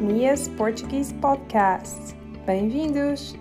Mia's 0.00 0.46
Portuguese 0.46 1.12
Podcast. 1.14 2.14
Bem-vindos! 2.46 3.34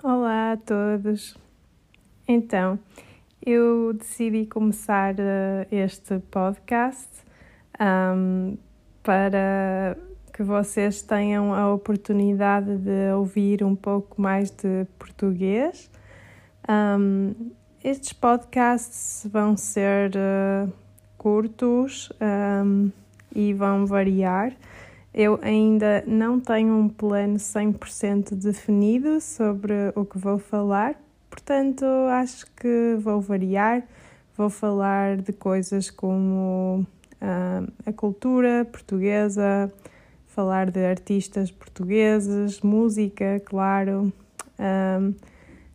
Olá 0.00 0.52
a 0.52 0.56
todos! 0.56 1.36
Então, 2.28 2.78
eu 3.44 3.92
decidi 3.92 4.46
começar 4.46 5.14
uh, 5.14 5.66
este 5.72 6.20
podcast 6.30 7.08
um, 7.80 8.56
para 9.02 9.96
que 10.32 10.44
vocês 10.44 11.02
tenham 11.02 11.52
a 11.52 11.74
oportunidade 11.74 12.76
de 12.76 13.12
ouvir 13.12 13.64
um 13.64 13.74
pouco 13.74 14.22
mais 14.22 14.52
de 14.52 14.86
português. 14.96 15.90
Um, 16.68 17.50
estes 17.82 18.12
podcasts 18.12 19.26
vão 19.32 19.56
ser 19.56 20.12
uh, 20.14 20.72
curtos 21.20 22.10
um, 22.18 22.90
e 23.34 23.52
vão 23.52 23.84
variar. 23.84 24.56
Eu 25.12 25.38
ainda 25.42 26.02
não 26.06 26.40
tenho 26.40 26.74
um 26.74 26.88
plano 26.88 27.36
100% 27.36 28.34
definido 28.34 29.20
sobre 29.20 29.74
o 29.94 30.06
que 30.06 30.16
vou 30.16 30.38
falar, 30.38 30.98
portanto, 31.28 31.84
acho 32.10 32.46
que 32.56 32.96
vou 32.98 33.20
variar. 33.20 33.82
Vou 34.34 34.48
falar 34.48 35.18
de 35.18 35.34
coisas 35.34 35.90
como 35.90 36.86
a 37.84 37.92
cultura 37.92 38.64
portuguesa, 38.64 39.70
falar 40.26 40.70
de 40.70 40.82
artistas 40.82 41.50
portugueses, 41.50 42.62
música, 42.62 43.42
claro. 43.44 44.10
Um, 44.58 45.12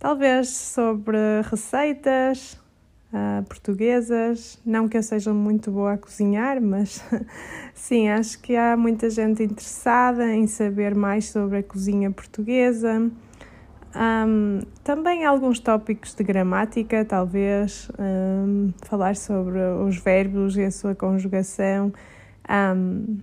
Talvez 0.00 0.48
sobre 0.48 1.42
receitas 1.42 2.58
uh, 3.12 3.44
portuguesas. 3.44 4.60
Não 4.64 4.88
que 4.88 4.96
eu 4.96 5.02
seja 5.02 5.32
muito 5.32 5.70
boa 5.70 5.94
a 5.94 5.98
cozinhar, 5.98 6.60
mas 6.60 7.04
sim, 7.74 8.08
acho 8.08 8.40
que 8.40 8.56
há 8.56 8.76
muita 8.76 9.10
gente 9.10 9.42
interessada 9.42 10.32
em 10.34 10.46
saber 10.46 10.94
mais 10.94 11.28
sobre 11.28 11.58
a 11.58 11.62
cozinha 11.62 12.10
portuguesa. 12.10 13.10
Um, 13.94 14.60
também 14.84 15.24
alguns 15.24 15.58
tópicos 15.58 16.14
de 16.14 16.22
gramática, 16.22 17.04
talvez 17.04 17.90
um, 17.98 18.72
falar 18.84 19.16
sobre 19.16 19.58
os 19.58 19.96
verbos 19.96 20.56
e 20.56 20.62
a 20.62 20.70
sua 20.70 20.94
conjugação, 20.94 21.92
um, 22.48 23.18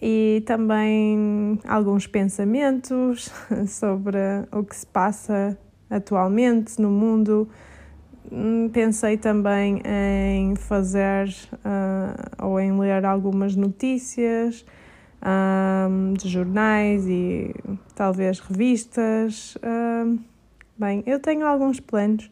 e 0.00 0.42
também 0.46 1.58
alguns 1.66 2.06
pensamentos 2.06 3.32
sobre 3.66 4.18
o 4.52 4.62
que 4.62 4.76
se 4.76 4.86
passa 4.86 5.58
atualmente 5.90 6.80
no 6.80 6.90
mundo. 6.90 7.48
Hum, 8.36 8.68
pensei 8.68 9.16
também 9.16 9.80
em 9.84 10.56
fazer 10.56 11.28
uh, 11.52 12.44
ou 12.44 12.58
em 12.58 12.76
ler 12.76 13.04
algumas 13.04 13.54
notícias 13.54 14.66
um, 15.22 16.14
de 16.14 16.28
jornais 16.28 17.06
e 17.06 17.54
talvez 17.94 18.40
revistas. 18.40 19.54
Uh, 19.56 20.18
bem, 20.76 21.04
eu 21.06 21.20
tenho 21.20 21.46
alguns 21.46 21.78
planos 21.78 22.28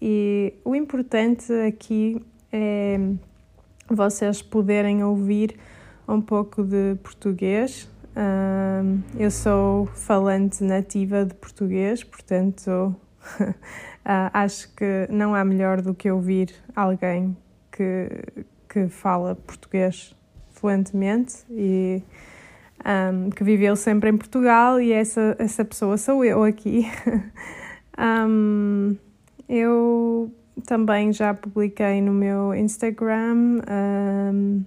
e 0.00 0.54
o 0.64 0.74
importante 0.74 1.52
aqui 1.68 2.24
é 2.50 2.98
vocês 3.90 4.40
poderem 4.40 5.04
ouvir 5.04 5.56
um 6.08 6.22
pouco 6.22 6.62
de 6.64 6.94
português 7.02 7.88
eu 9.18 9.30
sou 9.30 9.86
falante 9.86 10.62
nativa 10.62 11.24
de 11.24 11.34
português, 11.34 12.04
portanto 12.04 12.94
acho 14.32 14.74
que 14.74 15.06
não 15.10 15.34
há 15.34 15.44
melhor 15.44 15.80
do 15.80 15.94
que 15.94 16.10
ouvir 16.10 16.54
alguém 16.74 17.36
que, 17.70 18.08
que 18.68 18.88
fala 18.88 19.34
português 19.34 20.14
fluentemente 20.50 21.44
e 21.50 22.02
um, 22.84 23.30
que 23.30 23.42
viveu 23.42 23.76
sempre 23.76 24.10
em 24.10 24.16
Portugal 24.16 24.80
e 24.80 24.92
essa, 24.92 25.34
essa 25.38 25.64
pessoa 25.64 25.96
sou 25.96 26.24
eu 26.24 26.44
aqui. 26.44 26.86
um, 27.98 28.96
eu 29.48 30.32
também 30.66 31.12
já 31.12 31.34
publiquei 31.34 32.00
no 32.00 32.12
meu 32.12 32.54
Instagram 32.54 33.60
um, 34.32 34.64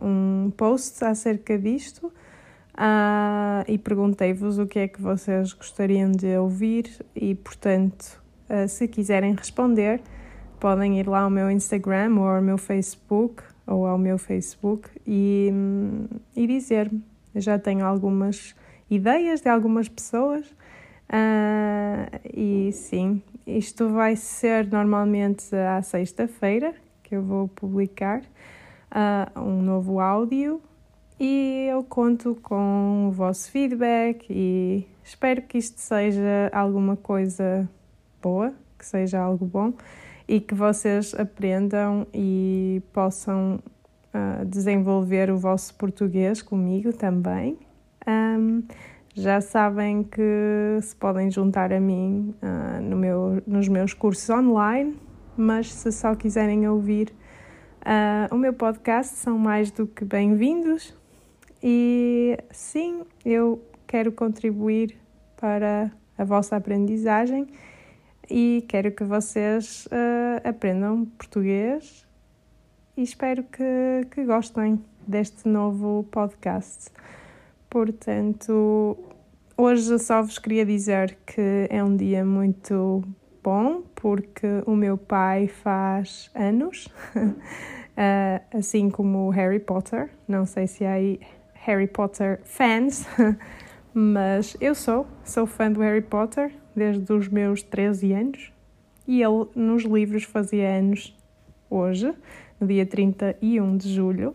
um 0.00 0.52
post 0.56 1.04
acerca 1.04 1.58
disto. 1.58 2.12
Uh, 2.74 3.62
e 3.68 3.78
perguntei-vos 3.78 4.58
o 4.58 4.66
que 4.66 4.80
é 4.80 4.88
que 4.88 5.00
vocês 5.00 5.52
gostariam 5.52 6.10
de 6.10 6.36
ouvir 6.36 6.90
e, 7.14 7.32
portanto, 7.36 8.20
uh, 8.50 8.68
se 8.68 8.88
quiserem 8.88 9.32
responder, 9.32 10.00
podem 10.58 10.98
ir 10.98 11.06
lá 11.06 11.20
ao 11.20 11.30
meu 11.30 11.48
Instagram 11.48 12.16
ou 12.18 12.26
ao 12.26 12.42
meu 12.42 12.58
Facebook 12.58 13.44
ou 13.64 13.86
ao 13.86 13.96
meu 13.96 14.18
Facebook 14.18 14.90
e, 15.06 15.50
um, 15.52 16.06
e 16.34 16.48
dizer-me. 16.48 17.00
Já 17.36 17.60
tenho 17.60 17.86
algumas 17.86 18.56
ideias 18.90 19.40
de 19.40 19.48
algumas 19.48 19.88
pessoas 19.88 20.44
uh, 20.48 22.20
e 22.32 22.72
sim, 22.72 23.22
isto 23.46 23.88
vai 23.88 24.16
ser 24.16 24.66
normalmente 24.66 25.54
à 25.54 25.80
sexta-feira 25.80 26.74
que 27.04 27.14
eu 27.14 27.22
vou 27.22 27.46
publicar 27.48 28.22
um 29.36 29.60
novo 29.60 29.98
áudio 29.98 30.62
e 31.18 31.68
eu 31.70 31.82
conto 31.84 32.36
com 32.42 33.08
o 33.08 33.12
vosso 33.12 33.50
feedback 33.50 34.26
e 34.30 34.86
espero 35.02 35.42
que 35.42 35.58
isto 35.58 35.80
seja 35.80 36.50
alguma 36.52 36.96
coisa 36.96 37.68
boa, 38.20 38.52
que 38.78 38.84
seja 38.84 39.20
algo 39.20 39.44
bom 39.44 39.72
e 40.26 40.40
que 40.40 40.54
vocês 40.54 41.14
aprendam 41.14 42.06
e 42.12 42.82
possam 42.92 43.60
uh, 44.14 44.44
desenvolver 44.44 45.30
o 45.30 45.36
vosso 45.36 45.74
português 45.74 46.42
comigo 46.42 46.92
também. 46.92 47.58
Um, 48.06 48.62
já 49.14 49.40
sabem 49.40 50.02
que 50.02 50.78
se 50.82 50.96
podem 50.96 51.30
juntar 51.30 51.72
a 51.72 51.78
mim 51.78 52.34
uh, 52.42 52.82
no 52.82 52.96
meu, 52.96 53.42
nos 53.46 53.68
meus 53.68 53.94
cursos 53.94 54.28
online, 54.30 54.98
mas 55.36 55.72
se 55.72 55.92
só 55.92 56.14
quiserem 56.14 56.68
ouvir 56.68 57.14
uh, 57.82 58.34
o 58.34 58.38
meu 58.38 58.52
podcast, 58.52 59.16
são 59.16 59.38
mais 59.38 59.70
do 59.70 59.86
que 59.86 60.04
bem-vindos. 60.04 61.03
E 61.66 62.36
sim, 62.50 63.06
eu 63.24 63.58
quero 63.86 64.12
contribuir 64.12 64.98
para 65.34 65.90
a 66.18 66.22
vossa 66.22 66.56
aprendizagem 66.56 67.46
e 68.30 68.62
quero 68.68 68.92
que 68.92 69.02
vocês 69.02 69.86
uh, 69.86 70.46
aprendam 70.46 71.06
português 71.06 72.06
e 72.94 73.02
espero 73.02 73.44
que, 73.44 74.06
que 74.10 74.26
gostem 74.26 74.78
deste 75.06 75.48
novo 75.48 76.06
podcast. 76.10 76.90
Portanto, 77.70 78.98
hoje 79.56 79.98
só 80.00 80.20
vos 80.20 80.38
queria 80.38 80.66
dizer 80.66 81.16
que 81.24 81.66
é 81.70 81.82
um 81.82 81.96
dia 81.96 82.26
muito 82.26 83.02
bom 83.42 83.82
porque 83.94 84.62
o 84.66 84.76
meu 84.76 84.98
pai 84.98 85.48
faz 85.48 86.30
anos, 86.34 86.88
uh, 87.16 87.34
assim 88.54 88.90
como 88.90 89.30
Harry 89.30 89.60
Potter. 89.60 90.10
Não 90.28 90.44
sei 90.44 90.66
se 90.66 90.84
aí 90.84 91.20
Harry 91.64 91.86
Potter 91.86 92.40
fans, 92.44 93.06
mas 93.92 94.56
eu 94.60 94.74
sou, 94.74 95.06
sou 95.24 95.46
fã 95.46 95.72
do 95.72 95.80
Harry 95.80 96.02
Potter 96.02 96.52
desde 96.76 97.10
os 97.12 97.28
meus 97.28 97.62
13 97.62 98.12
anos 98.12 98.52
e 99.06 99.22
ele 99.22 99.46
nos 99.54 99.84
livros 99.84 100.24
fazia 100.24 100.68
anos 100.68 101.16
hoje, 101.70 102.12
no 102.60 102.66
dia 102.66 102.84
31 102.84 103.76
de 103.76 103.94
julho. 103.94 104.34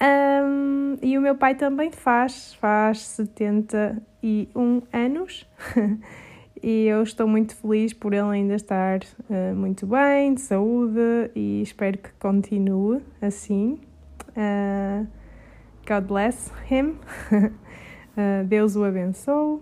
Um, 0.00 0.96
e 1.00 1.16
o 1.16 1.20
meu 1.20 1.36
pai 1.36 1.54
também 1.54 1.92
faz, 1.92 2.54
faz 2.54 3.02
71 3.06 4.82
anos. 4.92 5.48
e 6.60 6.86
eu 6.86 7.02
estou 7.04 7.28
muito 7.28 7.54
feliz 7.54 7.92
por 7.92 8.12
ele 8.12 8.30
ainda 8.30 8.54
estar 8.54 9.00
uh, 9.30 9.54
muito 9.54 9.86
bem, 9.86 10.34
de 10.34 10.40
saúde, 10.40 11.30
e 11.36 11.62
espero 11.62 11.98
que 11.98 12.10
continue 12.18 13.00
assim. 13.20 13.78
Uh, 14.30 15.06
God 15.92 16.08
bless 16.08 16.50
him. 16.70 16.98
uh, 17.30 18.44
Deus 18.48 18.76
o 18.76 18.82
abençoe. 18.82 19.60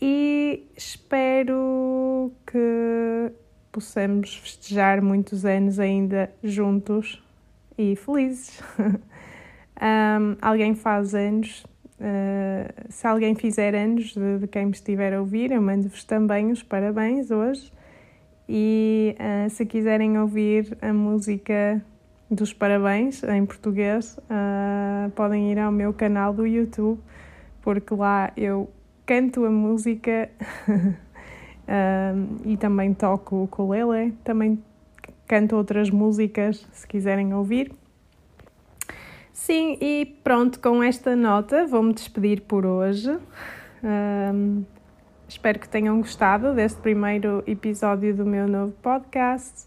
E 0.00 0.68
espero 0.76 2.30
que 2.46 3.32
possamos 3.72 4.36
festejar 4.36 5.02
muitos 5.02 5.44
anos 5.44 5.80
ainda 5.80 6.30
juntos 6.44 7.20
e 7.76 7.96
felizes. 7.96 8.62
um, 8.78 10.36
alguém 10.40 10.76
faz 10.76 11.12
anos. 11.12 11.64
Uh, 11.98 12.70
se 12.88 13.04
alguém 13.04 13.34
fizer 13.34 13.74
anos 13.74 14.14
de, 14.14 14.38
de, 14.38 14.46
quem 14.46 14.66
me 14.66 14.72
estiver 14.72 15.12
a 15.12 15.18
ouvir, 15.18 15.50
eu 15.50 15.60
mando-vos 15.60 16.04
também 16.04 16.52
os 16.52 16.62
parabéns 16.62 17.32
hoje. 17.32 17.72
E 18.48 19.16
uh, 19.18 19.50
se 19.50 19.66
quiserem 19.66 20.20
ouvir 20.20 20.78
a 20.80 20.92
música 20.92 21.84
dos 22.30 22.52
parabéns 22.52 23.22
em 23.22 23.46
português, 23.46 24.18
uh, 24.18 25.10
podem 25.12 25.52
ir 25.52 25.58
ao 25.58 25.70
meu 25.70 25.92
canal 25.92 26.32
do 26.32 26.46
YouTube, 26.46 27.00
porque 27.62 27.94
lá 27.94 28.32
eu 28.36 28.68
canto 29.04 29.44
a 29.44 29.50
música 29.50 30.28
uh, 30.68 32.42
e 32.44 32.56
também 32.56 32.92
toco 32.92 33.36
o 33.36 33.44
ukulele. 33.44 34.12
Também 34.24 34.62
canto 35.26 35.56
outras 35.56 35.90
músicas 35.90 36.66
se 36.72 36.86
quiserem 36.86 37.32
ouvir. 37.32 37.72
Sim, 39.32 39.76
e 39.80 40.18
pronto, 40.24 40.58
com 40.60 40.82
esta 40.82 41.14
nota 41.14 41.66
vou-me 41.66 41.92
despedir 41.92 42.40
por 42.42 42.66
hoje. 42.66 43.16
Um, 43.84 44.64
espero 45.28 45.58
que 45.60 45.68
tenham 45.68 45.98
gostado 45.98 46.54
deste 46.54 46.80
primeiro 46.80 47.44
episódio 47.46 48.16
do 48.16 48.24
meu 48.24 48.48
novo 48.48 48.72
podcast 48.82 49.66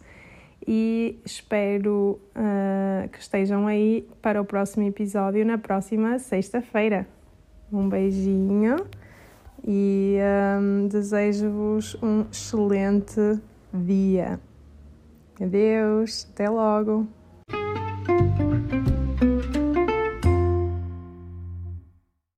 e 0.71 1.19
espero 1.25 2.19
uh, 2.36 3.10
que 3.10 3.18
estejam 3.18 3.66
aí 3.66 4.07
para 4.21 4.39
o 4.39 4.45
próximo 4.45 4.88
episódio 4.88 5.44
na 5.44 5.57
próxima 5.57 6.19
sexta-feira. 6.19 7.07
Um 7.74 7.89
beijinho 7.89 8.75
e 9.68 10.19
um, 10.62 10.88
desejo-vos 10.88 11.98
um 12.04 12.21
excelente 12.31 13.39
dia. 13.74 14.39
Adeus, 15.42 16.27
até 16.31 16.48
logo! 16.48 17.19